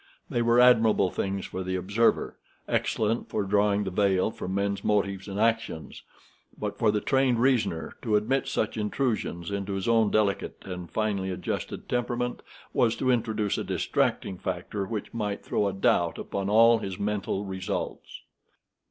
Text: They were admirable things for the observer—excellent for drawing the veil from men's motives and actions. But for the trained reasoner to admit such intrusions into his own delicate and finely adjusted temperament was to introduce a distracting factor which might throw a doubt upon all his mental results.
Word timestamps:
They 0.31 0.41
were 0.41 0.59
admirable 0.59 1.11
things 1.11 1.45
for 1.45 1.61
the 1.63 1.75
observer—excellent 1.75 3.29
for 3.29 3.43
drawing 3.43 3.83
the 3.83 3.91
veil 3.91 4.31
from 4.31 4.55
men's 4.55 4.83
motives 4.83 5.27
and 5.27 5.39
actions. 5.39 6.01
But 6.57 6.79
for 6.79 6.89
the 6.89 6.99
trained 7.01 7.39
reasoner 7.39 7.93
to 8.01 8.15
admit 8.15 8.47
such 8.47 8.77
intrusions 8.77 9.51
into 9.51 9.73
his 9.73 9.87
own 9.87 10.09
delicate 10.09 10.57
and 10.65 10.89
finely 10.89 11.29
adjusted 11.29 11.87
temperament 11.87 12.41
was 12.73 12.95
to 12.95 13.11
introduce 13.11 13.59
a 13.59 13.63
distracting 13.63 14.39
factor 14.39 14.87
which 14.87 15.13
might 15.13 15.43
throw 15.45 15.67
a 15.67 15.71
doubt 15.73 16.17
upon 16.17 16.49
all 16.49 16.79
his 16.79 16.97
mental 16.97 17.45
results. 17.45 18.21